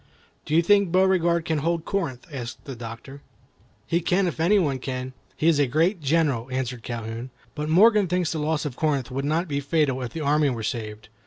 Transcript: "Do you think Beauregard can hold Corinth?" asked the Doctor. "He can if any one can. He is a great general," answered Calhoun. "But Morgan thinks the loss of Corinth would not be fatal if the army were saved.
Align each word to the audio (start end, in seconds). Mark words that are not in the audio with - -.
"Do 0.45 0.55
you 0.55 0.63
think 0.63 0.91
Beauregard 0.91 1.45
can 1.45 1.59
hold 1.59 1.85
Corinth?" 1.85 2.25
asked 2.31 2.65
the 2.65 2.75
Doctor. 2.75 3.21
"He 3.85 4.01
can 4.01 4.25
if 4.25 4.39
any 4.39 4.57
one 4.57 4.79
can. 4.79 5.13
He 5.37 5.47
is 5.47 5.59
a 5.59 5.67
great 5.67 6.01
general," 6.01 6.49
answered 6.49 6.81
Calhoun. 6.81 7.29
"But 7.53 7.69
Morgan 7.69 8.07
thinks 8.07 8.31
the 8.31 8.39
loss 8.39 8.65
of 8.65 8.75
Corinth 8.75 9.11
would 9.11 9.25
not 9.25 9.47
be 9.47 9.59
fatal 9.59 10.01
if 10.01 10.11
the 10.13 10.21
army 10.21 10.49
were 10.49 10.63
saved. 10.63 11.09